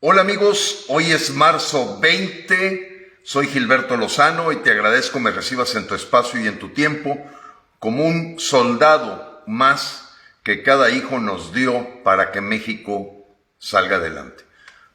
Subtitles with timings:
[0.00, 5.86] Hola amigos, hoy es marzo 20, soy Gilberto Lozano y te agradezco me recibas en
[5.86, 7.18] tu espacio y en tu tiempo
[7.78, 10.10] como un soldado más
[10.42, 13.26] que cada hijo nos dio para que México
[13.58, 14.44] salga adelante.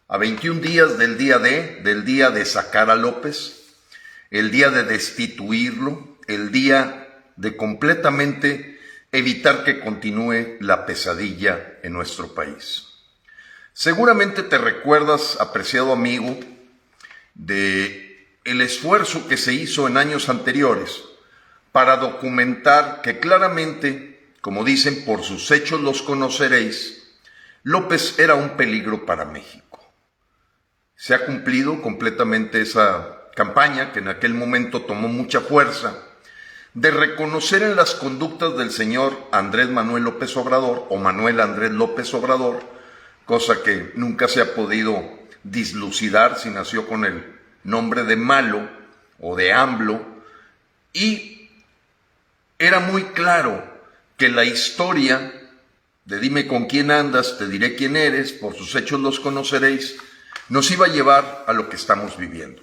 [0.08, 3.74] A 21 días del día de, del día de sacar a López,
[4.30, 8.80] el día de destituirlo, el día de completamente
[9.12, 12.91] evitar que continúe la pesadilla en nuestro país.
[13.82, 16.38] Seguramente te recuerdas, apreciado amigo,
[17.34, 21.02] de el esfuerzo que se hizo en años anteriores
[21.72, 27.12] para documentar que claramente, como dicen, por sus hechos los conoceréis,
[27.64, 29.84] López era un peligro para México.
[30.96, 35.98] Se ha cumplido completamente esa campaña que en aquel momento tomó mucha fuerza
[36.76, 42.14] de reconocer en las conductas del señor Andrés Manuel López Obrador o Manuel Andrés López
[42.14, 42.71] Obrador
[43.32, 45.10] cosa que nunca se ha podido
[45.44, 47.24] dislucidar si nació con el
[47.64, 48.70] nombre de malo
[49.22, 50.06] o de AMLO,
[50.92, 51.50] y
[52.60, 53.64] era muy claro
[54.18, 55.32] que la historia
[56.04, 59.96] de dime con quién andas, te diré quién eres, por sus hechos los conoceréis,
[60.50, 62.62] nos iba a llevar a lo que estamos viviendo.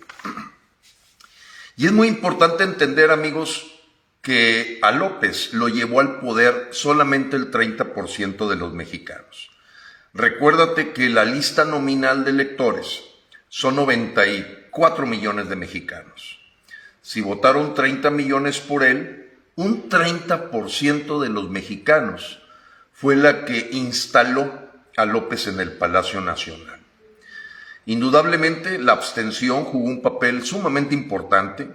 [1.79, 3.75] Y es muy importante entender, amigos,
[4.21, 9.48] que a López lo llevó al poder solamente el 30% de los mexicanos.
[10.19, 13.05] Recuérdate que la lista nominal de electores
[13.49, 16.41] son 94 millones de mexicanos.
[17.01, 22.43] Si votaron 30 millones por él, un 30% de los mexicanos
[22.93, 24.53] fue la que instaló
[24.97, 26.81] a López en el Palacio Nacional.
[27.87, 31.71] Indudablemente la abstención jugó un papel sumamente importante.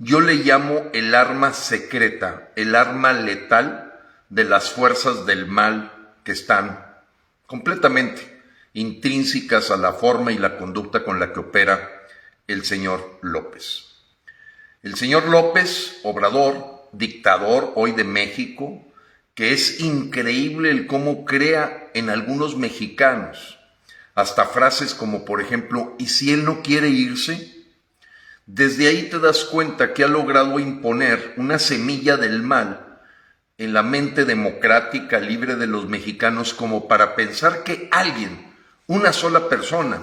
[0.00, 3.94] Yo le llamo el arma secreta, el arma letal
[4.28, 5.92] de las fuerzas del mal
[6.24, 6.85] que están
[7.46, 8.40] completamente
[8.74, 12.02] intrínsecas a la forma y la conducta con la que opera
[12.46, 13.86] el señor López.
[14.82, 18.84] El señor López, obrador, dictador hoy de México,
[19.34, 23.58] que es increíble el cómo crea en algunos mexicanos
[24.14, 27.54] hasta frases como por ejemplo, ¿y si él no quiere irse?
[28.46, 32.85] Desde ahí te das cuenta que ha logrado imponer una semilla del mal
[33.58, 38.54] en la mente democrática libre de los mexicanos como para pensar que alguien,
[38.86, 40.02] una sola persona,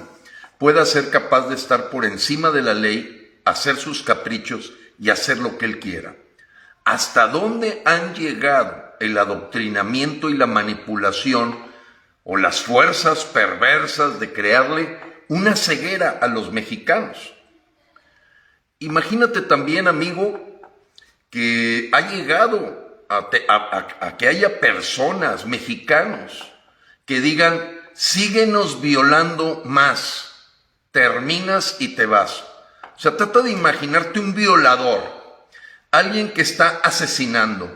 [0.57, 5.37] pueda ser capaz de estar por encima de la ley, hacer sus caprichos y hacer
[5.37, 6.15] lo que él quiera.
[6.83, 11.57] ¿Hasta dónde han llegado el adoctrinamiento y la manipulación
[12.23, 17.33] o las fuerzas perversas de crearle una ceguera a los mexicanos?
[18.79, 20.61] Imagínate también, amigo,
[21.29, 26.51] que ha llegado a, que haya personas, mexicanos,
[27.05, 30.31] que digan, síguenos violando más,
[30.91, 32.43] terminas y te vas.
[32.95, 35.01] O sea, trata de imaginarte un violador,
[35.91, 37.69] alguien que está asesinando,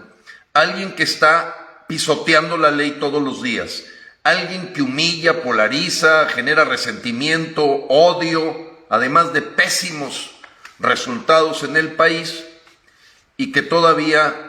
[0.54, 3.84] alguien que está pisoteando la ley todos los días,
[4.24, 10.32] alguien que humilla, polariza, genera resentimiento, odio, además de pésimos
[10.80, 12.44] resultados en el país
[13.38, 14.47] y que todavía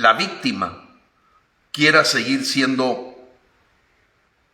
[0.00, 0.88] la víctima
[1.72, 3.18] quiera seguir siendo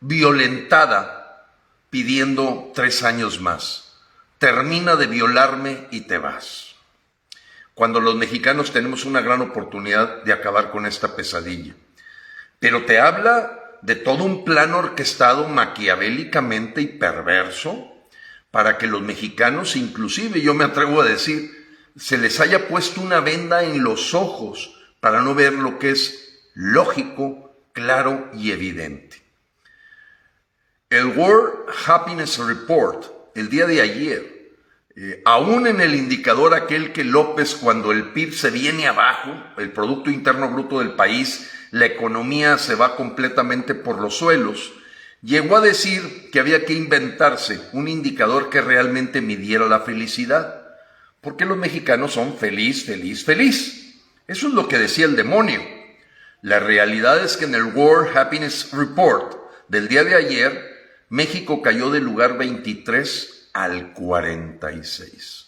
[0.00, 1.46] violentada
[1.88, 3.96] pidiendo tres años más.
[4.38, 6.74] Termina de violarme y te vas.
[7.74, 11.74] Cuando los mexicanos tenemos una gran oportunidad de acabar con esta pesadilla.
[12.58, 17.94] Pero te habla de todo un plan orquestado maquiavélicamente y perverso
[18.50, 21.52] para que los mexicanos, inclusive yo me atrevo a decir,
[21.96, 26.40] se les haya puesto una venda en los ojos para no ver lo que es
[26.54, 29.22] lógico, claro y evidente.
[30.88, 34.36] El World Happiness Report, el día de ayer,
[34.98, 39.70] eh, aún en el indicador aquel que López, cuando el PIB se viene abajo, el
[39.70, 44.72] Producto Interno Bruto del país, la economía se va completamente por los suelos,
[45.22, 50.64] llegó a decir que había que inventarse un indicador que realmente midiera la felicidad,
[51.20, 53.75] porque los mexicanos son feliz, feliz, feliz.
[54.26, 55.60] Eso es lo que decía el demonio.
[56.42, 59.36] La realidad es que en el World Happiness Report
[59.68, 60.76] del día de ayer,
[61.08, 65.46] México cayó del lugar 23 al 46.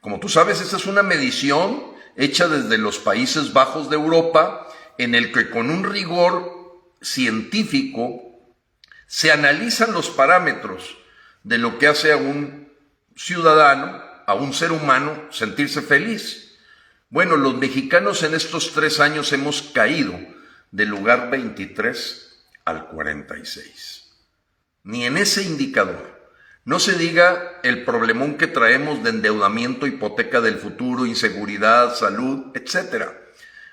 [0.00, 4.66] Como tú sabes, esa es una medición hecha desde los Países Bajos de Europa,
[4.98, 6.60] en el que con un rigor
[7.00, 8.22] científico
[9.06, 10.96] se analizan los parámetros
[11.42, 12.72] de lo que hace a un
[13.16, 16.49] ciudadano, a un ser humano, sentirse feliz.
[17.12, 20.16] Bueno, los mexicanos en estos tres años hemos caído
[20.70, 24.12] del lugar 23 al 46.
[24.84, 26.30] ni en ese indicador.
[26.64, 33.08] No se diga el problemón que traemos de endeudamiento, hipoteca del futuro, inseguridad, salud, etc.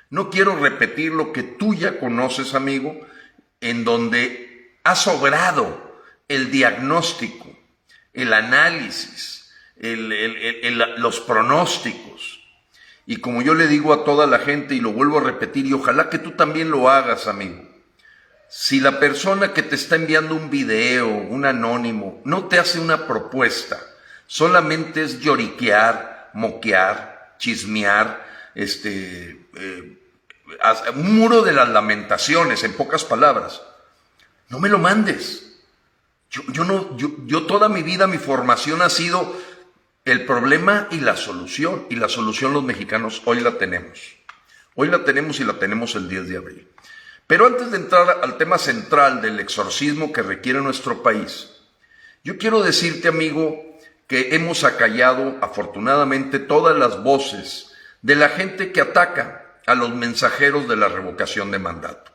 [0.10, 3.00] No quiero repetir lo que tú ya conoces, amigo,
[3.62, 7.56] en donde ha sobrado el diagnóstico,
[8.14, 12.37] el análisis, los pronósticos.
[13.10, 15.72] Y como yo le digo a toda la gente y lo vuelvo a repetir, y
[15.72, 17.64] ojalá que tú también lo hagas, amigo,
[18.50, 23.08] si la persona que te está enviando un video, un anónimo, no te hace una
[23.08, 23.80] propuesta,
[24.28, 28.26] solamente es lloriquear, moquear, chismear,
[28.56, 29.98] este, eh,
[30.96, 33.62] un muro de las lamentaciones, en pocas palabras,
[34.50, 35.62] no me lo mandes.
[36.30, 39.34] Yo, yo no, yo, yo toda mi vida, mi formación ha sido
[40.08, 41.86] el problema y la solución.
[41.90, 44.16] Y la solución los mexicanos hoy la tenemos.
[44.76, 46.68] Hoy la tenemos y la tenemos el 10 de abril.
[47.28, 51.50] Pero antes de entrar al tema central del exorcismo que requiere nuestro país,
[52.24, 53.78] yo quiero decirte, amigo,
[54.08, 60.70] que hemos acallado afortunadamente todas las voces de la gente que ataca a los mensajeros
[60.70, 62.14] de la revocación de mandato.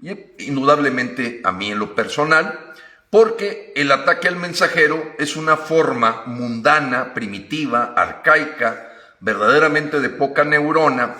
[0.00, 2.67] Y indudablemente a mí en lo personal,
[3.10, 11.16] porque el ataque al mensajero es una forma mundana, primitiva, arcaica, verdaderamente de poca neurona,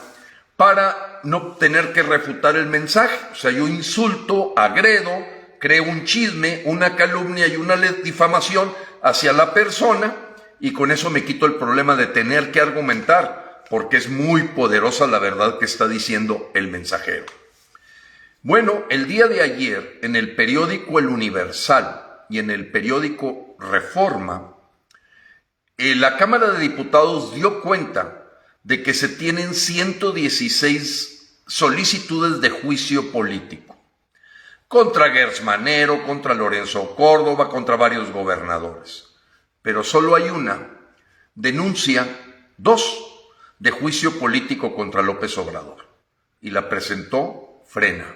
[0.56, 3.17] para no tener que refutar el mensaje.
[3.32, 5.11] O sea, yo insulto, agredo,
[5.61, 10.14] creo un chisme, una calumnia y una difamación hacia la persona
[10.61, 15.06] y con eso me quito el problema de tener que argumentar, porque es muy poderosa
[15.06, 17.38] la verdad que está diciendo el mensajero.
[18.43, 24.55] Bueno, el día de ayer en el periódico El Universal y en el periódico Reforma,
[25.76, 28.29] eh, la Cámara de Diputados dio cuenta
[28.62, 33.76] de que se tienen 116 solicitudes de juicio político
[34.69, 39.08] contra Gersmanero, contra Lorenzo Córdoba, contra varios gobernadores.
[39.62, 40.79] Pero solo hay una
[41.35, 42.06] denuncia,
[42.56, 43.05] dos,
[43.58, 45.88] de juicio político contra López Obrador.
[46.40, 48.14] Y la presentó Frena.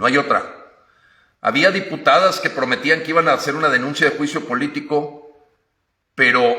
[0.00, 0.56] No hay otra.
[1.42, 5.30] Había diputadas que prometían que iban a hacer una denuncia de juicio político,
[6.14, 6.56] pero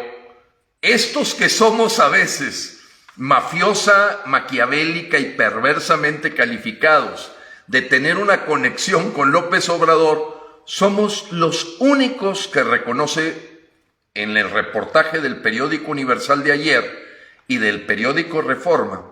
[0.80, 2.84] estos que somos a veces
[3.16, 7.32] mafiosa, maquiavélica y perversamente calificados
[7.66, 13.72] de tener una conexión con López Obrador, somos los únicos que reconoce
[14.14, 17.08] en el reportaje del periódico Universal de ayer
[17.48, 19.11] y del periódico Reforma,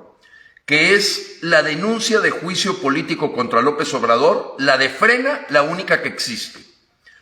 [0.69, 6.03] que es la denuncia de juicio político contra López Obrador, la de frena, la única
[6.03, 6.59] que existe,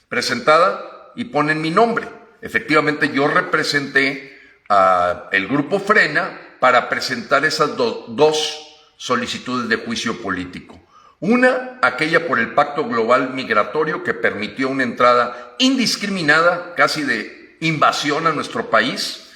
[0.09, 2.09] presentada y ponen mi nombre.
[2.41, 8.67] Efectivamente, yo representé al grupo Frena para presentar esas dos
[8.97, 10.77] solicitudes de juicio político.
[11.21, 18.27] Una, aquella por el Pacto Global Migratorio que permitió una entrada indiscriminada, casi de invasión
[18.27, 19.31] a nuestro país.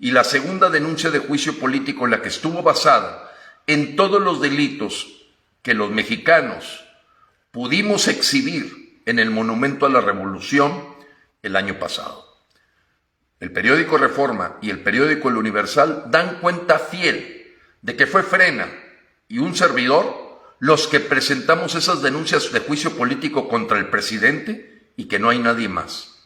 [0.00, 3.28] Y la segunda denuncia de juicio político, en la que estuvo basada
[3.66, 5.26] en todos los delitos
[5.62, 6.84] que los mexicanos
[7.50, 10.84] pudimos exhibir en el Monumento a la Revolución
[11.42, 12.32] el año pasado
[13.42, 18.68] el periódico Reforma y el periódico El Universal dan cuenta fiel de que fue Frena
[19.26, 25.06] y un servidor los que presentamos esas denuncias de juicio político contra el presidente y
[25.06, 26.24] que no hay nadie más.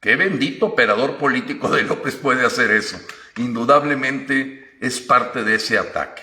[0.00, 3.00] Qué bendito operador político de López puede hacer eso.
[3.36, 6.22] Indudablemente es parte de ese ataque.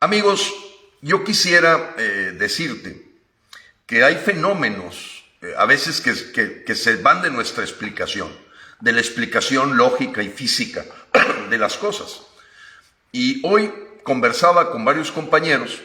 [0.00, 0.52] Amigos,
[1.00, 3.06] yo quisiera eh, decirte
[3.86, 8.44] que hay fenómenos eh, a veces que se van de nuestra explicación
[8.80, 10.84] de la explicación lógica y física
[11.50, 12.22] de las cosas.
[13.12, 13.72] Y hoy
[14.02, 15.80] conversaba con varios compañeros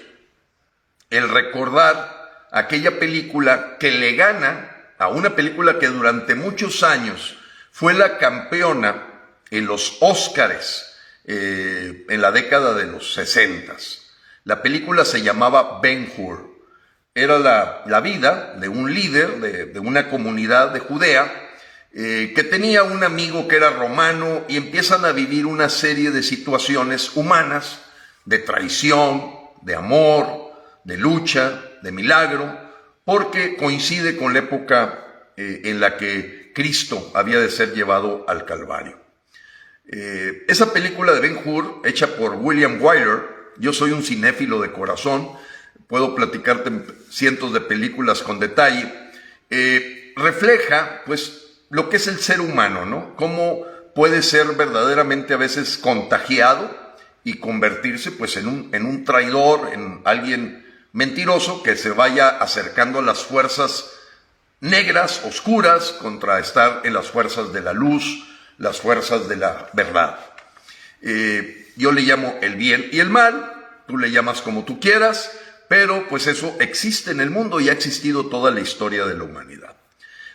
[1.10, 7.38] el recordar aquella película que le gana a una película que durante muchos años
[7.72, 9.08] fue la campeona
[9.50, 10.88] en los Óscares
[11.31, 14.07] eh, en la década de los sesentas.
[14.45, 16.50] La película se llamaba Ben Hur.
[17.13, 21.50] Era la, vida de un líder de, de una comunidad de Judea
[21.91, 26.24] eh, que tenía un amigo que era romano y empiezan a vivir una serie de
[26.24, 27.79] situaciones humanas,
[28.25, 29.31] de traición,
[29.62, 30.51] de amor,
[30.83, 32.57] de lucha, de milagro,
[33.05, 38.45] porque coincide con la época eh, en la que Cristo había de ser llevado al
[38.45, 39.09] Calvario.
[39.91, 43.24] Eh, esa película de Ben Hur, hecha por William Wyler,
[43.58, 45.29] yo soy un cinéfilo de corazón,
[45.88, 46.72] puedo platicarte
[47.10, 48.93] cientos de películas con detalle,
[50.15, 53.15] refleja pues lo que es el ser humano, ¿no?
[53.15, 53.65] Cómo
[53.96, 56.77] puede ser verdaderamente a veces contagiado
[57.24, 63.00] y convertirse pues en un, en un traidor, en alguien mentiroso que se vaya acercando
[63.00, 63.91] a las fuerzas
[64.62, 68.25] negras, oscuras, contra estar en las fuerzas de la luz,
[68.60, 70.20] las fuerzas de la verdad.
[71.01, 73.54] Eh, yo le llamo el bien y el mal,
[73.88, 75.32] tú le llamas como tú quieras,
[75.68, 79.24] pero pues eso existe en el mundo y ha existido toda la historia de la
[79.24, 79.75] humanidad.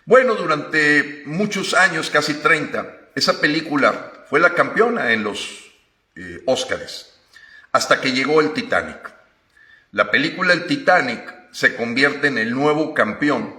[0.07, 5.73] Bueno, durante muchos años, casi 30, esa película fue la campeona en los
[6.17, 7.15] eh, Óscares,
[7.73, 9.13] hasta que llegó el Titanic.
[9.93, 13.55] La película El Titanic se convierte en el nuevo campeón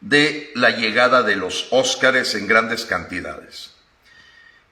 [0.00, 3.79] de la llegada de los Óscares en grandes cantidades.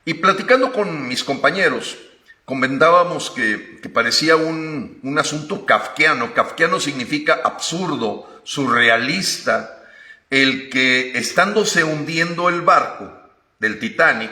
[0.09, 1.99] Y platicando con mis compañeros,
[2.47, 6.33] comentábamos que, parecía un, un, asunto kafkiano.
[6.33, 9.85] Kafkiano significa absurdo, surrealista,
[10.31, 13.13] el que estándose hundiendo el barco
[13.59, 14.31] del Titanic,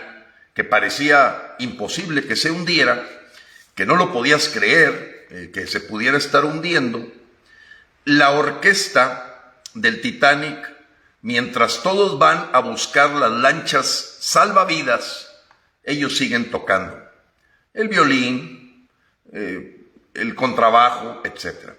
[0.55, 3.07] que parecía imposible que se hundiera,
[3.75, 7.07] que no lo podías creer, eh, que se pudiera estar hundiendo,
[8.07, 10.73] la orquesta del Titanic,
[11.21, 15.26] mientras todos van a buscar las lanchas salvavidas,
[15.87, 17.07] ellos siguen tocando
[17.73, 18.89] el violín,
[19.33, 21.71] eh, el contrabajo, etc.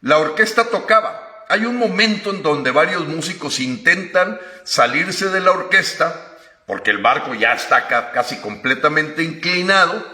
[0.00, 1.44] La orquesta tocaba.
[1.48, 6.36] Hay un momento en donde varios músicos intentan salirse de la orquesta
[6.66, 10.04] porque el barco ya está casi completamente inclinado,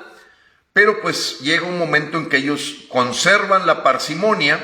[0.74, 4.60] pero pues llega un momento en que ellos conservan la parsimonia,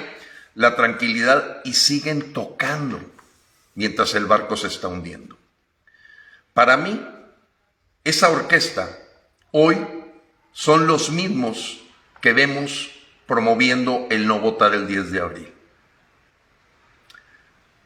[0.54, 3.00] la tranquilidad y siguen tocando
[3.74, 5.38] mientras el barco se está hundiendo.
[6.52, 7.00] Para mí,
[8.08, 8.98] esa orquesta
[9.52, 9.76] hoy
[10.52, 11.82] son los mismos
[12.22, 12.90] que vemos
[13.26, 15.52] promoviendo el no votar el 10 de abril.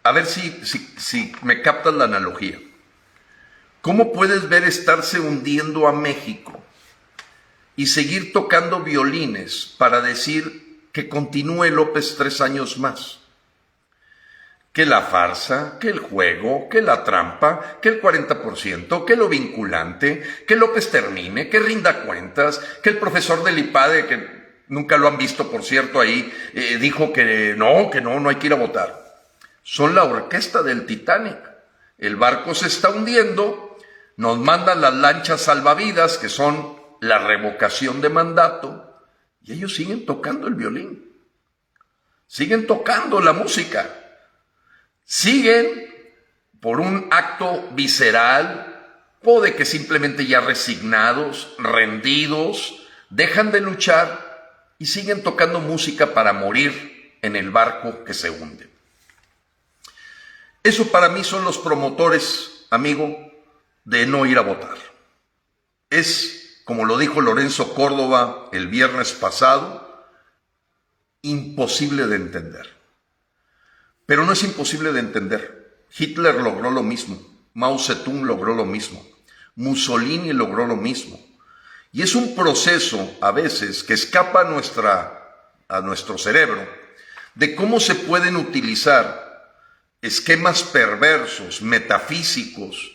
[0.05, 2.57] A ver si, si, si me captas la analogía.
[3.81, 6.63] ¿Cómo puedes ver estarse hundiendo a México
[7.75, 13.22] y seguir tocando violines para decir que continúe López tres años más?
[14.73, 20.23] Que la farsa, que el juego, que la trampa, que el 40%, que lo vinculante,
[20.47, 25.19] que López termine, que rinda cuentas, que el profesor del IPADE, que nunca lo han
[25.19, 28.57] visto, por cierto, ahí, eh, dijo que no, que no, no hay que ir a
[28.57, 29.03] votar.
[29.63, 31.39] Son la orquesta del Titanic.
[31.99, 33.77] El barco se está hundiendo,
[34.17, 39.01] nos mandan las lanchas salvavidas, que son la revocación de mandato,
[39.43, 41.13] y ellos siguen tocando el violín,
[42.27, 44.02] siguen tocando la música,
[45.05, 45.93] siguen
[46.61, 48.69] por un acto visceral
[49.25, 54.33] o de que simplemente ya resignados, rendidos, dejan de luchar
[54.79, 58.69] y siguen tocando música para morir en el barco que se hunde.
[60.63, 63.17] Eso para mí son los promotores, amigo,
[63.85, 64.77] de no ir a votar.
[65.91, 70.07] Es, como lo dijo Lorenzo Córdoba el viernes pasado,
[71.23, 72.82] imposible de entender.
[74.07, 75.87] Pero no es imposible de entender.
[75.97, 77.21] Hitler logró lo mismo,
[77.55, 79.05] Mao Zedong logró lo mismo,
[79.57, 81.21] Mussolini logró lo mismo.
[81.93, 86.67] Y es un proceso a veces que escapa a, nuestra, a nuestro cerebro
[87.35, 89.61] de cómo se pueden utilizar
[90.01, 92.93] esquemas perversos, metafísicos,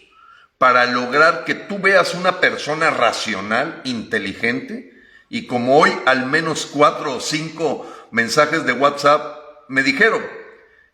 [0.57, 4.93] para lograr que tú veas una persona racional, inteligente,
[5.29, 9.37] y como hoy al menos cuatro o cinco mensajes de WhatsApp
[9.67, 10.23] me dijeron,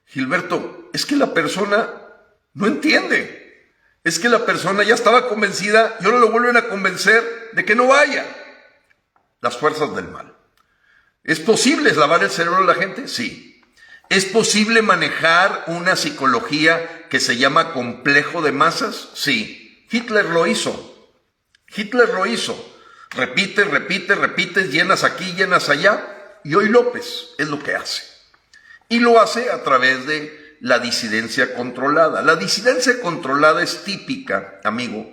[0.05, 1.89] Gilberto, es que la persona
[2.53, 3.43] no entiende.
[4.03, 7.75] Es que la persona ya estaba convencida y ahora lo vuelven a convencer de que
[7.75, 8.25] no vaya.
[9.41, 10.35] Las fuerzas del mal.
[11.23, 13.07] ¿Es posible lavar el cerebro de la gente?
[13.07, 13.61] Sí.
[14.09, 19.09] ¿Es posible manejar una psicología que se llama complejo de masas?
[19.13, 19.85] Sí.
[19.89, 21.11] Hitler lo hizo.
[21.73, 22.71] Hitler lo hizo.
[23.11, 26.39] Repite, repite, repite, llenas aquí, llenas allá.
[26.43, 28.12] Y hoy López es lo que hace.
[28.93, 32.21] Y lo hace a través de la disidencia controlada.
[32.21, 35.11] La disidencia controlada es típica, amigo,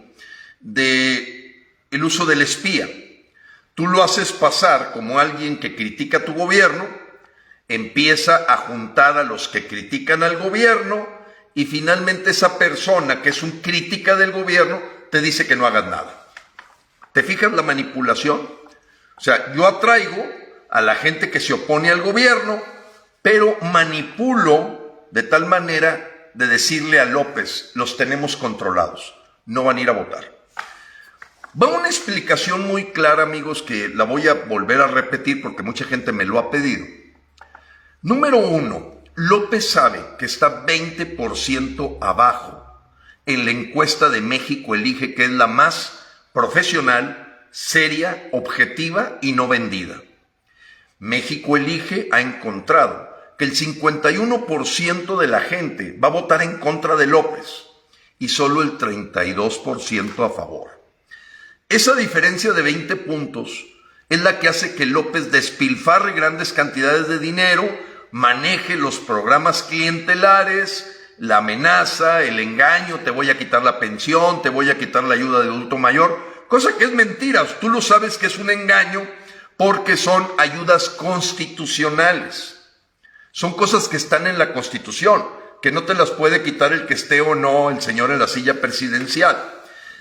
[0.60, 2.86] de el uso del espía.
[3.74, 6.86] Tú lo haces pasar como alguien que critica tu gobierno,
[7.68, 11.08] empieza a juntar a los que critican al gobierno
[11.54, 15.86] y finalmente esa persona que es un crítica del gobierno te dice que no hagas
[15.86, 16.28] nada.
[17.14, 18.40] ¿Te fijas la manipulación?
[19.16, 20.22] O sea, yo atraigo
[20.68, 22.62] a la gente que se opone al gobierno,
[23.22, 29.14] pero manipulo de tal manera de decirle a López, los tenemos controlados,
[29.46, 30.40] no van a ir a votar.
[31.60, 35.84] Va una explicación muy clara, amigos, que la voy a volver a repetir porque mucha
[35.84, 36.86] gente me lo ha pedido.
[38.02, 42.64] Número uno, López sabe que está 20% abajo
[43.26, 49.48] en la encuesta de México Elige, que es la más profesional, seria, objetiva y no
[49.48, 50.00] vendida.
[51.00, 53.09] México Elige ha encontrado
[53.40, 57.68] que el 51% de la gente va a votar en contra de López
[58.18, 60.68] y solo el 32% a favor.
[61.70, 63.64] Esa diferencia de 20 puntos
[64.10, 67.66] es la que hace que López despilfarre grandes cantidades de dinero,
[68.10, 74.50] maneje los programas clientelares, la amenaza, el engaño, te voy a quitar la pensión, te
[74.50, 76.18] voy a quitar la ayuda de adulto mayor,
[76.48, 79.08] cosa que es mentira, tú lo sabes que es un engaño
[79.56, 82.59] porque son ayudas constitucionales.
[83.32, 85.24] Son cosas que están en la Constitución,
[85.62, 88.28] que no te las puede quitar el que esté o no el señor en la
[88.28, 89.36] silla presidencial.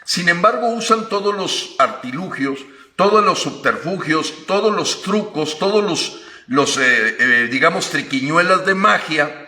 [0.04, 2.60] Sin embargo, usan todos los artilugios,
[2.96, 9.48] todos los subterfugios, todos los trucos, todos los, los eh, eh, digamos, triquiñuelas de magia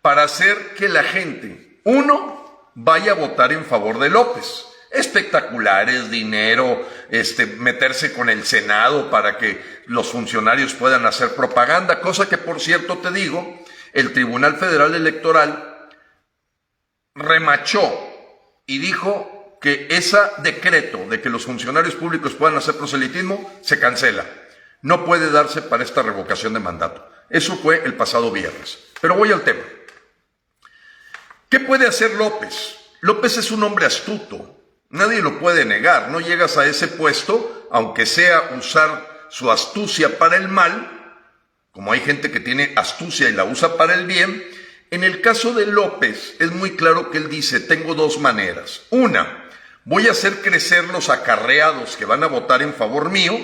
[0.00, 4.64] para hacer que la gente, uno, vaya a votar en favor de López.
[4.90, 12.28] Espectaculares, dinero, este, meterse con el Senado para que los funcionarios puedan hacer propaganda, cosa
[12.28, 15.88] que por cierto te digo, el Tribunal Federal Electoral
[17.14, 17.92] remachó
[18.66, 24.24] y dijo que ese decreto de que los funcionarios públicos puedan hacer proselitismo se cancela.
[24.82, 27.06] No puede darse para esta revocación de mandato.
[27.28, 28.78] Eso fue el pasado viernes.
[29.00, 29.62] Pero voy al tema.
[31.48, 32.76] ¿Qué puede hacer López?
[33.00, 34.59] López es un hombre astuto,
[34.90, 40.36] nadie lo puede negar, no llegas a ese puesto, aunque sea usar su astucia para
[40.36, 41.16] el mal,
[41.72, 44.44] como hay gente que tiene astucia y la usa para el bien,
[44.90, 48.82] en el caso de López es muy claro que él dice, tengo dos maneras.
[48.90, 49.48] Una,
[49.84, 53.38] voy a hacer crecer los acarreados que van a votar en favor mío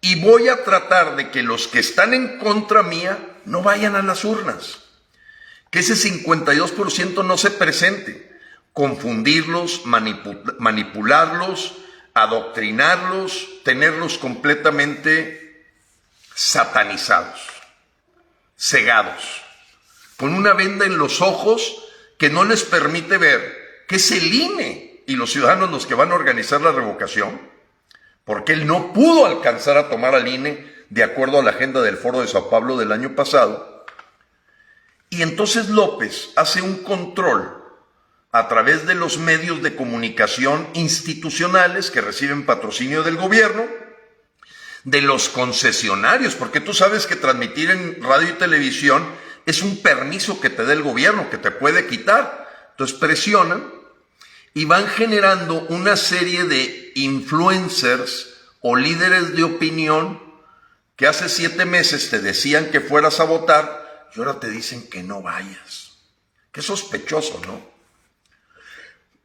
[0.00, 4.02] y voy a tratar de que los que están en contra mía no vayan a
[4.02, 4.78] las urnas.
[5.70, 8.25] Que ese 52% no se presente,
[8.76, 11.72] confundirlos, manipularlos,
[12.12, 15.64] adoctrinarlos, tenerlos completamente
[16.34, 17.40] satanizados,
[18.54, 19.40] cegados,
[20.18, 21.86] con una venda en los ojos
[22.18, 26.12] que no les permite ver que es el INE y los ciudadanos los que van
[26.12, 27.40] a organizar la revocación,
[28.26, 31.96] porque él no pudo alcanzar a tomar al INE de acuerdo a la agenda del
[31.96, 33.86] Foro de Sao Paulo del año pasado,
[35.08, 37.65] y entonces López hace un control
[38.38, 43.64] a través de los medios de comunicación institucionales que reciben patrocinio del gobierno,
[44.84, 49.04] de los concesionarios, porque tú sabes que transmitir en radio y televisión
[49.46, 52.46] es un permiso que te da el gobierno, que te puede quitar.
[52.72, 53.72] Entonces presionan
[54.54, 60.20] y van generando una serie de influencers o líderes de opinión
[60.96, 65.02] que hace siete meses te decían que fueras a votar y ahora te dicen que
[65.02, 65.98] no vayas.
[66.52, 67.75] Qué sospechoso, ¿no?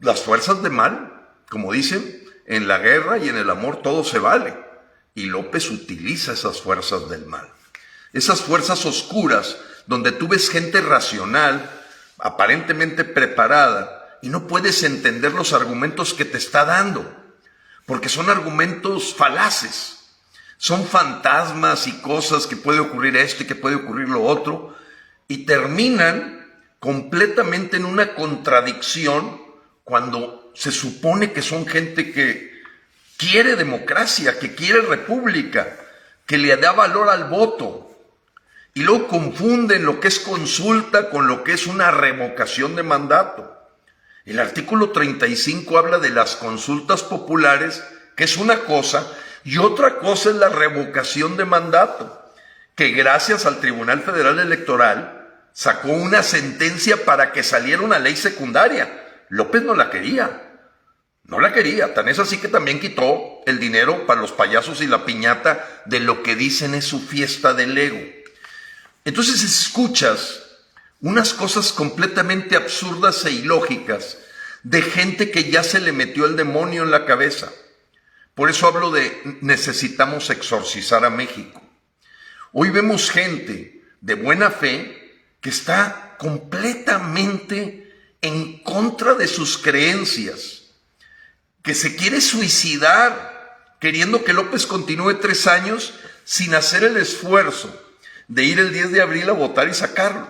[0.02, 4.18] Las fuerzas de mal, como dicen, en la guerra y en el amor todo se
[4.18, 4.58] vale.
[5.14, 7.48] Y López utiliza esas fuerzas del mal.
[8.12, 11.70] Esas fuerzas oscuras donde tú ves gente racional,
[12.18, 17.06] aparentemente preparada, y no puedes entender los argumentos que te está dando,
[17.86, 20.00] porque son argumentos falaces.
[20.58, 24.76] Son fantasmas y cosas que puede ocurrir esto y que puede ocurrir lo otro,
[25.28, 26.44] y terminan
[26.80, 29.51] completamente en una contradicción
[29.84, 32.62] cuando se supone que son gente que
[33.18, 35.76] quiere democracia, que quiere república,
[36.26, 37.88] que le da valor al voto.
[38.74, 43.58] Y luego confunden lo que es consulta con lo que es una revocación de mandato.
[44.26, 47.84] El artículo 35 habla de las consultas populares,
[48.16, 49.06] que es una cosa,
[49.44, 52.24] y otra cosa es la revocación de mandato,
[52.76, 59.01] que gracias al Tribunal Federal Electoral sacó una sentencia para que saliera una ley secundaria.
[59.32, 60.60] López no la quería.
[61.24, 61.94] No la quería.
[61.94, 66.02] Tan es así que también quitó el dinero para los payasos y la piñata de
[66.02, 68.02] lo que dicen es su fiesta del ego.
[69.06, 70.44] Entonces escuchas
[71.00, 74.18] unas cosas completamente absurdas e ilógicas
[74.64, 77.50] de gente que ya se le metió el demonio en la cabeza.
[78.36, 81.62] Por eso hablo de necesitamos exorcizar a México.
[82.52, 87.81] Hoy vemos gente de buena fe que está completamente
[88.22, 90.64] en contra de sus creencias,
[91.64, 93.32] que se quiere suicidar
[93.80, 97.76] queriendo que López continúe tres años sin hacer el esfuerzo
[98.28, 100.28] de ir el 10 de abril a votar y sacarlo.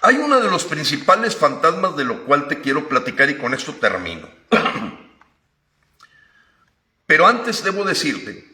[0.00, 3.74] Hay uno de los principales fantasmas de lo cual te quiero platicar y con esto
[3.74, 4.30] termino.
[7.06, 8.48] Pero antes debo decirte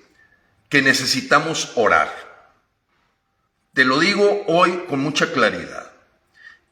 [0.69, 2.11] que necesitamos orar.
[3.75, 5.86] Te lo digo hoy con mucha claridad.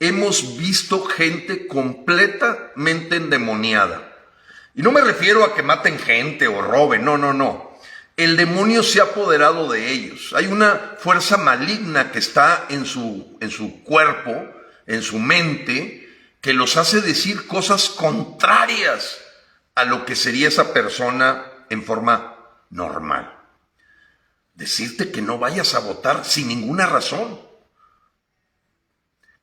[0.06, 4.12] Hemos visto gente completamente endemoniada.
[4.74, 7.78] Y no me refiero a que maten gente o roben, no, no, no.
[8.14, 10.34] El demonio se ha apoderado de ellos.
[10.36, 14.46] Hay una fuerza maligna que está en su, en su cuerpo,
[14.86, 16.06] en su mente,
[16.42, 19.18] que los hace decir cosas contrarias
[19.74, 22.36] a lo que sería esa persona en forma
[22.68, 23.38] normal.
[24.52, 27.40] Decirte que no vayas a votar sin ninguna razón.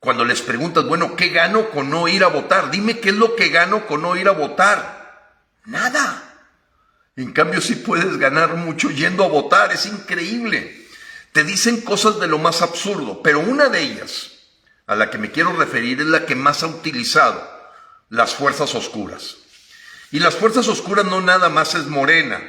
[0.01, 2.71] Cuando les preguntas, bueno, ¿qué gano con no ir a votar?
[2.71, 5.37] Dime qué es lo que gano con no ir a votar.
[5.65, 6.39] Nada.
[7.15, 9.71] En cambio, sí puedes ganar mucho yendo a votar.
[9.71, 10.87] Es increíble.
[11.33, 14.31] Te dicen cosas de lo más absurdo, pero una de ellas,
[14.87, 17.47] a la que me quiero referir, es la que más ha utilizado
[18.09, 19.37] las fuerzas oscuras.
[20.09, 22.41] Y las fuerzas oscuras no nada más es Morena,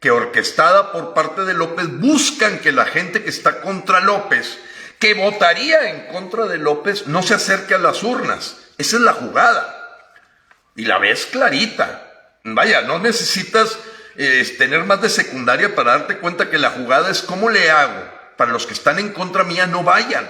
[0.00, 4.58] que orquestada por parte de López buscan que la gente que está contra López
[4.98, 8.56] que votaría en contra de López no se acerque a las urnas.
[8.78, 9.80] Esa es la jugada.
[10.76, 12.38] Y la ves clarita.
[12.44, 13.78] Vaya, no necesitas
[14.16, 18.14] eh, tener más de secundaria para darte cuenta que la jugada es cómo le hago
[18.36, 20.28] para los que están en contra mía no vayan.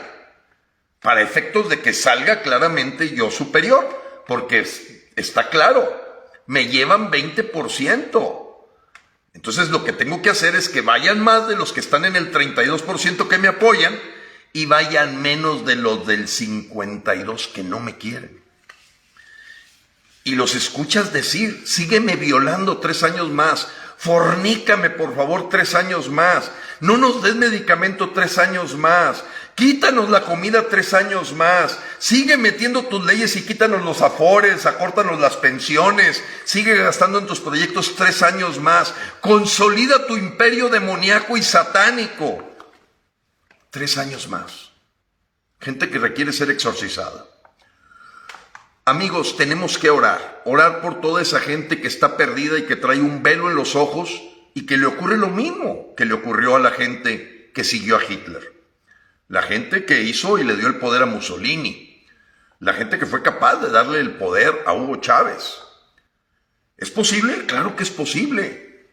[1.01, 4.03] Para efectos de que salga claramente yo superior.
[4.27, 4.67] Porque
[5.17, 6.01] está claro,
[6.47, 8.41] me llevan 20%.
[9.35, 12.17] Entonces lo que tengo que hacer es que vayan más de los que están en
[12.17, 13.99] el 32% que me apoyan
[14.55, 18.41] y vayan menos de los del 52 que no me quieren.
[20.23, 23.67] Y los escuchas decir, sígueme violando tres años más,
[23.99, 29.25] fornícame por favor tres años más, no nos des medicamento tres años más,
[29.57, 35.19] quítanos la comida tres años más, sigue metiendo tus leyes y quítanos los afores, acórtanos
[35.19, 41.43] las pensiones, sigue gastando en tus proyectos tres años más, consolida tu imperio demoníaco y
[41.43, 42.54] satánico
[43.75, 44.71] tres años más.
[45.61, 47.27] Gente que requiere ser exorcizada.
[48.85, 53.01] Amigos, tenemos que orar, orar por toda esa gente que está perdida y que trae
[53.01, 54.23] un velo en los ojos
[54.55, 58.05] y que le ocurre lo mismo que le ocurrió a la gente que siguió a
[58.05, 58.53] Hitler.
[59.27, 62.07] La gente que hizo y le dio el poder a Mussolini.
[62.61, 65.59] La gente que fue capaz de darle el poder a Hugo Chávez.
[66.77, 67.45] ¿Es posible?
[67.47, 68.87] Claro que es posible.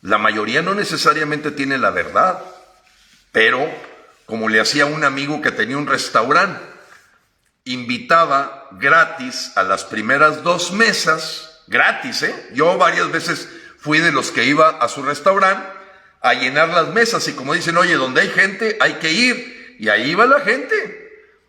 [0.00, 2.42] La mayoría no necesariamente tiene la verdad,
[3.30, 3.68] pero
[4.26, 6.60] como le hacía un amigo que tenía un restaurante.
[7.64, 12.50] Invitaba gratis a las primeras dos mesas, gratis, ¿eh?
[12.52, 15.66] Yo varias veces fui de los que iba a su restaurante
[16.24, 19.76] a llenar las mesas y como dicen, oye, donde hay gente hay que ir.
[19.78, 21.02] Y ahí iba la gente.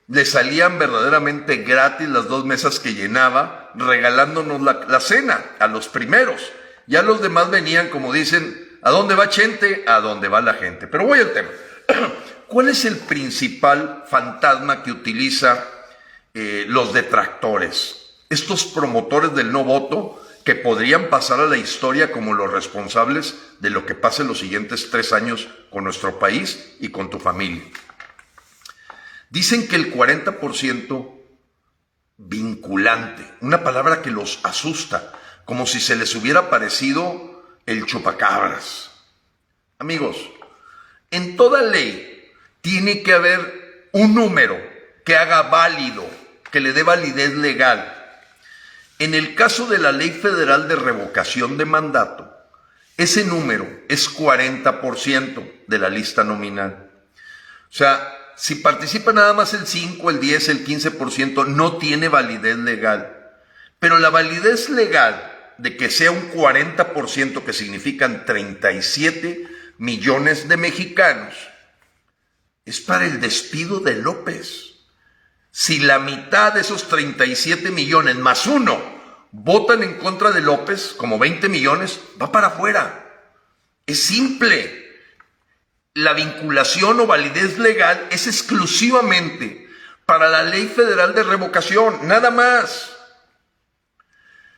[0.08, 6.52] Le salían verdaderamente gratis las dos mesas que llenaba, regalándonos la, cena a los primeros.
[6.88, 9.86] Ya los demás venían, como dicen, ¿a dónde va gente?
[9.88, 10.88] A dónde va la gente.
[10.88, 11.50] Pero voy al tema.
[12.56, 15.68] ¿Cuál es el principal fantasma que utiliza
[16.34, 18.14] eh, los detractores?
[18.30, 23.72] Estos promotores del no voto que podrían pasar a la historia como los responsables de
[23.72, 27.62] lo que pase los siguientes tres años con nuestro país y con tu familia.
[29.30, 31.12] Dicen que el 40%
[32.16, 35.12] vinculante, una palabra que los asusta,
[35.44, 38.92] como si se les hubiera parecido el chupacabras.
[39.78, 40.16] Amigos,
[41.12, 42.14] en toda ley
[42.66, 44.60] tiene que haber un número
[45.06, 46.04] que haga válido,
[46.52, 47.94] que le dé validez legal.
[48.98, 52.36] En el caso de la Ley Federal de Revocación de Mandato,
[52.98, 56.90] ese número es 40% de la lista nominal.
[57.70, 62.58] O sea, si participa nada más el 5, el 10, el 15%, no tiene validez
[62.58, 63.30] legal.
[63.78, 69.48] Pero la validez legal de que sea un 40%, que significan 37
[69.78, 71.36] millones de mexicanos,
[72.66, 74.74] es para el despido de López.
[75.52, 78.82] Si la mitad de esos 37 millones más uno
[79.32, 83.24] votan en contra de López, como 20 millones, va para afuera.
[83.86, 84.84] Es simple.
[85.94, 89.70] La vinculación o validez legal es exclusivamente
[90.06, 92.92] para la ley federal de revocación, nada más.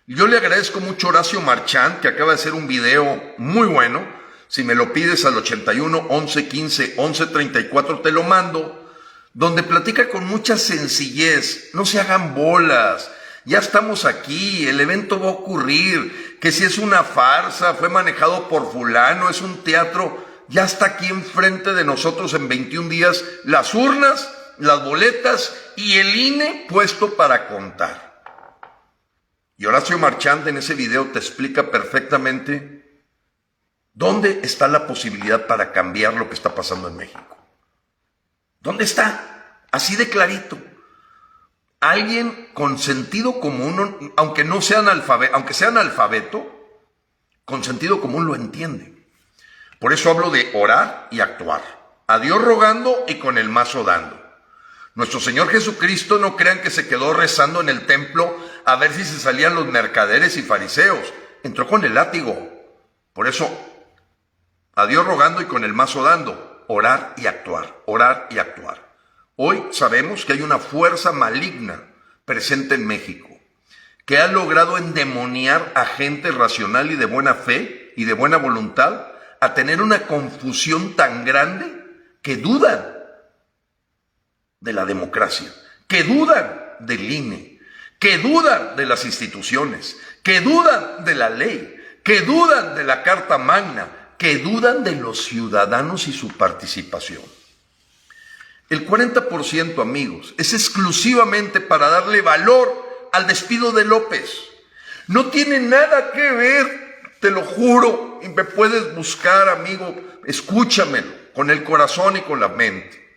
[0.07, 4.07] Yo le agradezco mucho a Horacio Marchand, que acaba de hacer un video muy bueno,
[4.47, 8.91] si me lo pides al 81 11 15 11 34, te lo mando,
[9.33, 11.71] donde platica con mucha sencillez.
[11.73, 13.11] No se hagan bolas.
[13.45, 18.49] Ya estamos aquí, el evento va a ocurrir, que si es una farsa, fue manejado
[18.49, 23.73] por fulano, es un teatro, ya está aquí enfrente de nosotros en 21 días las
[23.73, 28.21] urnas, las boletas y el INE puesto para contar.
[29.57, 32.76] Y Horacio Marchand en ese video te explica perfectamente
[33.97, 37.35] ¿Dónde está la posibilidad para cambiar lo que está pasando en México?
[38.59, 39.63] ¿Dónde está?
[39.71, 40.55] Así de clarito.
[41.79, 46.45] Alguien con sentido común, aunque no sean alfabeto, aunque sean alfabeto,
[47.43, 49.07] con sentido común lo entiende.
[49.79, 51.63] Por eso hablo de orar y actuar.
[52.05, 54.21] A Dios rogando y con el mazo dando.
[54.93, 59.03] Nuestro Señor Jesucristo no crean que se quedó rezando en el templo a ver si
[59.03, 61.11] se salían los mercaderes y fariseos.
[61.41, 62.37] Entró con el látigo.
[63.13, 63.66] Por eso,
[64.77, 66.63] a Dios rogando y con el mazo dando.
[66.67, 67.81] Orar y actuar.
[67.87, 68.93] Orar y actuar.
[69.35, 71.81] Hoy sabemos que hay una fuerza maligna
[72.25, 73.27] presente en México
[74.05, 79.07] que ha logrado endemoniar a gente racional y de buena fe y de buena voluntad
[79.41, 81.65] a tener una confusión tan grande
[82.21, 82.97] que dudan
[84.59, 85.51] de la democracia,
[85.87, 87.59] que dudan del INE,
[87.99, 93.37] que dudan de las instituciones, que dudan de la ley, que dudan de la Carta
[93.39, 97.23] Magna, que dudan de los ciudadanos y su participación.
[98.69, 104.29] El 40%, amigos, es exclusivamente para darle valor al despido de López.
[105.07, 111.49] No tiene nada que ver, te lo juro, y me puedes buscar, amigo, escúchamelo, con
[111.49, 113.07] el corazón y con la mente.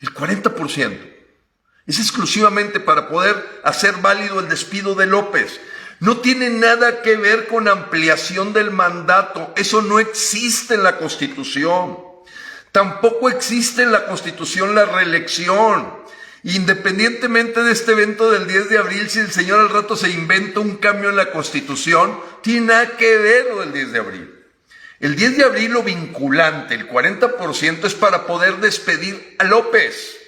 [0.00, 0.98] El 40%
[1.86, 5.60] es exclusivamente para poder hacer válido el despido de López.
[6.00, 9.52] No tiene nada que ver con ampliación del mandato.
[9.54, 11.98] Eso no existe en la Constitución.
[12.72, 16.00] Tampoco existe en la Constitución la reelección.
[16.42, 20.60] Independientemente de este evento del 10 de abril, si el Señor al rato se inventa
[20.60, 24.34] un cambio en la Constitución, tiene nada que ver lo del 10 de abril.
[25.00, 30.19] El 10 de abril lo vinculante, el 40% es para poder despedir a López.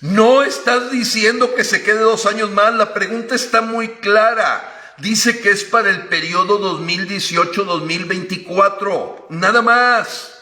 [0.00, 4.94] No estás diciendo que se quede dos años más, la pregunta está muy clara.
[4.98, 10.34] Dice que es para el periodo 2018-2024, nada más,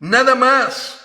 [0.00, 0.98] nada más.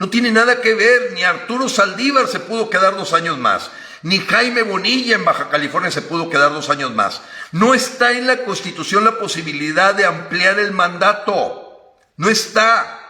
[0.00, 3.70] No tiene nada que ver, ni Arturo Saldívar se pudo quedar dos años más,
[4.02, 7.20] ni Jaime Bonilla en Baja California se pudo quedar dos años más.
[7.50, 11.96] No está en la Constitución la posibilidad de ampliar el mandato.
[12.16, 13.00] No está.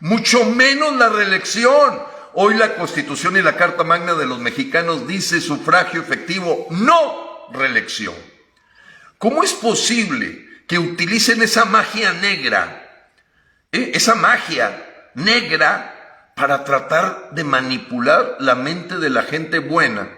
[0.00, 2.00] Mucho menos la reelección.
[2.40, 8.14] Hoy la Constitución y la Carta Magna de los mexicanos dice sufragio efectivo, no reelección.
[9.18, 13.10] ¿Cómo es posible que utilicen esa magia negra,
[13.72, 20.08] eh, esa magia negra para tratar de manipular la mente de la gente buena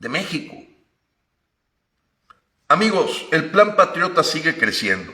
[0.00, 0.56] de México.
[2.66, 5.12] Amigos, el plan patriota sigue creciendo.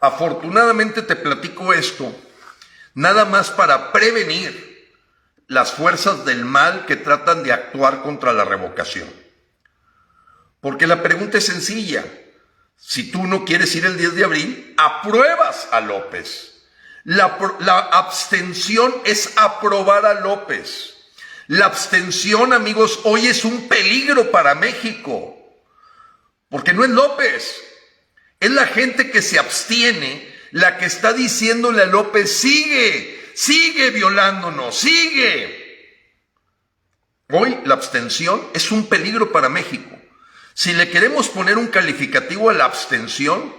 [0.00, 2.12] Afortunadamente te platico esto,
[2.94, 4.73] nada más para prevenir
[5.46, 9.08] las fuerzas del mal que tratan de actuar contra la revocación.
[10.60, 12.04] Porque la pregunta es sencilla.
[12.76, 16.54] Si tú no quieres ir el 10 de abril, apruebas a López.
[17.04, 17.26] La,
[17.92, 20.94] abstención es aprobar a López.
[21.48, 25.36] La abstención, amigos, hoy es un peligro para México.
[26.48, 27.60] Porque no es López.
[28.40, 34.76] Es la gente que se abstiene la que está diciéndole a López, sigue, sigue violándonos,
[34.76, 35.64] sigue.
[37.30, 39.90] Hoy la abstención es un peligro para México.
[40.52, 43.54] Si le queremos poner un calificativo a la abstención,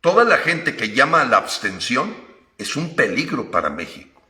[0.00, 2.16] toda la gente que llama a la abstención
[2.58, 4.22] es un peligro para México.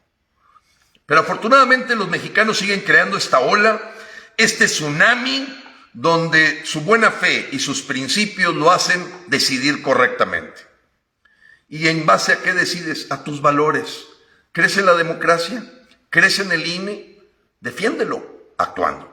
[1.06, 3.94] Pero afortunadamente los mexicanos siguen creando esta ola,
[4.36, 10.60] este tsunami, donde su buena fe y sus principios lo hacen decidir correctamente.
[11.68, 13.06] ¿Y en base a qué decides?
[13.10, 14.06] A tus valores.
[14.54, 15.62] ¿Crees en la democracia?
[16.08, 17.20] ¿Crees en el INE?
[17.60, 19.10] Defiéndelo actuando.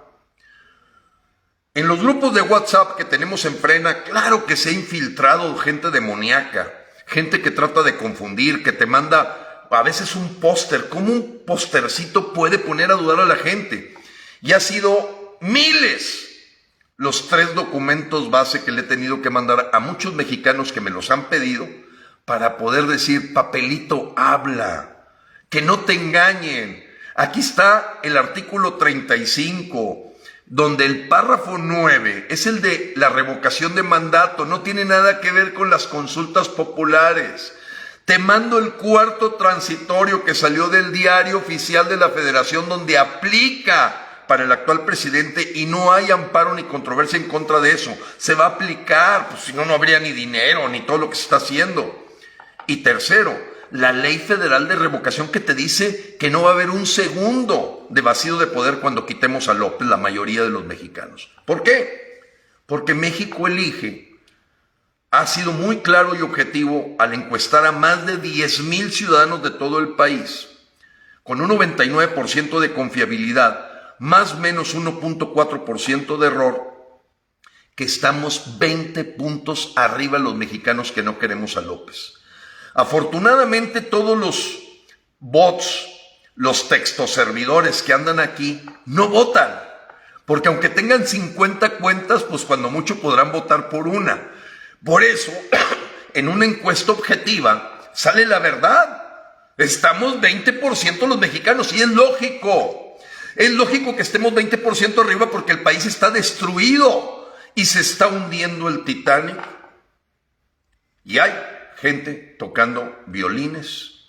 [1.73, 5.91] En los grupos de WhatsApp que tenemos en Frena, claro que se ha infiltrado gente
[5.91, 6.77] demoníaca
[7.11, 10.87] gente que trata de confundir, que te manda a veces un póster.
[10.87, 13.93] ¿Cómo un póstercito puede poner a dudar a la gente?
[14.41, 16.29] Y ha sido miles
[16.95, 20.89] los tres documentos base que le he tenido que mandar a muchos mexicanos que me
[20.89, 21.67] los han pedido
[22.25, 24.90] para poder decir, papelito, habla,
[25.51, 26.83] que no te engañen.
[27.13, 30.07] Aquí está el artículo 35
[30.45, 35.31] donde el párrafo 9 es el de la revocación de mandato, no tiene nada que
[35.31, 37.53] ver con las consultas populares.
[38.03, 44.23] Te mando el cuarto transitorio que salió del diario oficial de la federación donde aplica
[44.27, 47.97] para el actual presidente y no hay amparo ni controversia en contra de eso.
[48.17, 51.15] Se va a aplicar, pues si no, no habría ni dinero ni todo lo que
[51.15, 52.07] se está haciendo.
[52.67, 56.69] Y tercero, la ley federal de revocación que te dice que no va a haber
[56.69, 61.31] un segundo de vacío de poder cuando quitemos a López, la mayoría de los mexicanos.
[61.45, 62.21] ¿Por qué?
[62.65, 64.15] Porque México elige,
[65.09, 69.51] ha sido muy claro y objetivo al encuestar a más de 10 mil ciudadanos de
[69.51, 70.49] todo el país,
[71.23, 76.71] con un 99% de confiabilidad, más o menos 1.4% de error,
[77.75, 82.20] que estamos 20 puntos arriba los mexicanos que no queremos a López.
[82.73, 84.59] Afortunadamente todos los
[85.19, 85.87] bots,
[86.35, 89.59] los textoservidores que andan aquí, no votan.
[90.25, 94.31] Porque aunque tengan 50 cuentas, pues cuando mucho podrán votar por una.
[94.83, 95.31] Por eso,
[96.13, 99.03] en una encuesta objetiva, sale la verdad.
[99.57, 102.97] Estamos 20% los mexicanos y es lógico.
[103.35, 108.67] Es lógico que estemos 20% arriba porque el país está destruido y se está hundiendo
[108.69, 109.37] el Titanic.
[111.03, 111.31] Y hay
[111.81, 114.05] gente tocando violines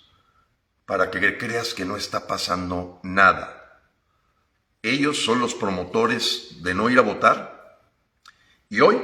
[0.85, 3.81] para que creas que no está pasando nada.
[4.83, 7.79] Ellos son los promotores de no ir a votar
[8.69, 9.01] y hoy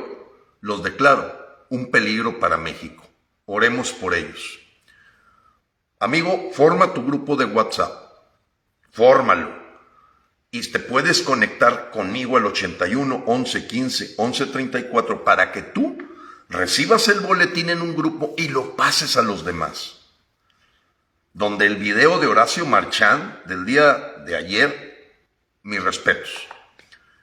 [0.61, 3.03] los declaro un peligro para México.
[3.45, 4.59] Oremos por ellos.
[5.99, 7.91] Amigo, forma tu grupo de WhatsApp.
[8.91, 9.51] Fórmalo.
[10.51, 16.08] Y te puedes conectar conmigo al 81 11 15 11 34 para que tú
[16.49, 19.99] recibas el boletín en un grupo y lo pases a los demás.
[21.33, 25.13] Donde el video de Horacio Marchán del día de ayer,
[25.63, 26.47] mis respetos,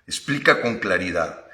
[0.07, 1.45] explica con claridad.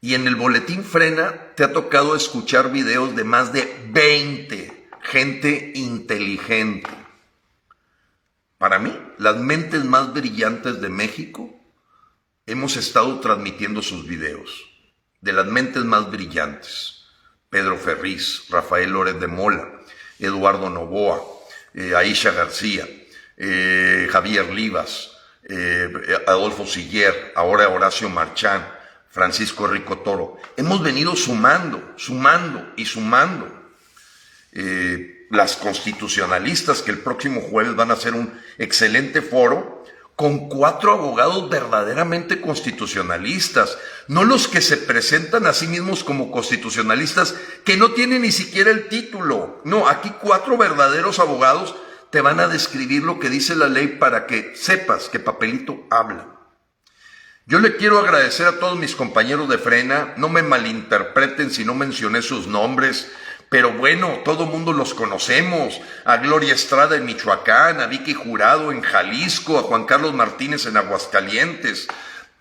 [0.00, 5.72] Y en el boletín Frena te ha tocado escuchar videos de más de 20 gente
[5.76, 6.90] inteligente.
[8.58, 11.54] Para mí, las mentes más brillantes de México
[12.46, 14.68] hemos estado transmitiendo sus videos,
[15.20, 17.05] de las mentes más brillantes.
[17.50, 19.80] Pedro Ferriz, Rafael Lórez de Mola,
[20.18, 21.22] Eduardo Novoa,
[21.74, 22.86] eh, Aisha García,
[23.36, 25.12] eh, Javier Livas,
[25.48, 25.88] eh,
[26.26, 28.66] Adolfo Siller, ahora Horacio Marchán,
[29.10, 30.38] Francisco Rico Toro.
[30.56, 33.54] Hemos venido sumando, sumando y sumando.
[35.28, 39.84] las constitucionalistas que el próximo jueves van a hacer un excelente foro
[40.16, 43.76] con cuatro abogados verdaderamente constitucionalistas,
[44.08, 48.70] no los que se presentan a sí mismos como constitucionalistas, que no tienen ni siquiera
[48.70, 49.60] el título.
[49.64, 51.74] No, aquí cuatro verdaderos abogados
[52.10, 56.36] te van a describir lo que dice la ley para que sepas que papelito habla.
[57.46, 61.74] Yo le quiero agradecer a todos mis compañeros de frena, no me malinterpreten si no
[61.74, 63.08] mencioné sus nombres,
[63.48, 65.80] pero bueno, todo mundo los conocemos.
[66.04, 70.76] A Gloria Estrada en Michoacán, a Vicky Jurado en Jalisco, a Juan Carlos Martínez en
[70.76, 71.86] Aguascalientes,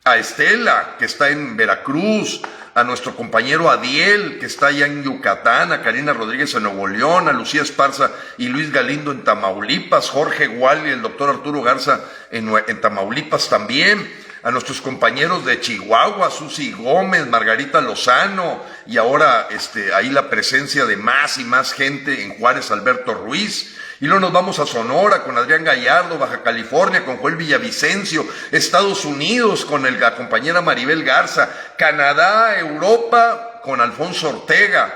[0.08, 2.40] a Estela, que está en Veracruz,
[2.76, 7.28] a nuestro compañero Adiel, que está allá en Yucatán, a Karina Rodríguez en Nuevo León,
[7.28, 12.02] a Lucía Esparza y Luis Galindo en Tamaulipas, Jorge Gual y el doctor Arturo Garza
[12.30, 14.08] en, Tamaulipas también
[14.44, 20.86] a nuestros compañeros de Chihuahua, Susi Gómez, Margarita Lozano, y ahora este, ahí la presencia
[20.86, 23.76] de más y más gente en Juárez, Alberto Ruiz.
[24.02, 29.06] Y luego nos vamos a Sonora con Adrián Gallardo, Baja California con Joel Villavicencio, Estados
[29.06, 34.94] Unidos con el, la compañera Maribel Garza, Canadá, Europa con Alfonso Ortega.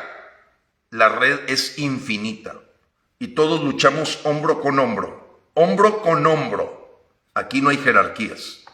[0.91, 2.55] La red es infinita
[3.19, 7.05] y todos luchamos hombro con hombro, hombro con hombro.
[7.33, 8.65] Aquí no hay jerarquías.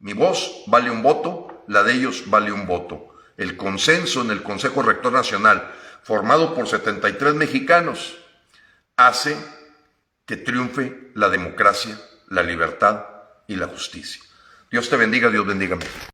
[0.00, 3.14] Mi voz vale un voto, la de ellos vale un voto.
[3.38, 5.70] El consenso en el Consejo Rector Nacional,
[6.02, 8.19] formado por 73 mexicanos,
[9.08, 9.36] hace
[10.26, 13.04] que triunfe la democracia, la libertad
[13.46, 14.22] y la justicia.
[14.70, 15.78] Dios te bendiga, Dios bendiga.